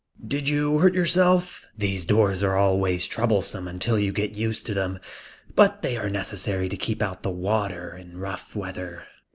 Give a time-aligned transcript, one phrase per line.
[0.25, 1.67] "Did you hurt yourself?
[1.77, 4.97] These doors are always troublesome until you get used to them.
[5.53, 9.03] But they are necessary to keep out the water in rough weather."